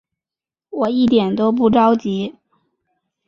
[0.71, 2.33] 我一点都不着急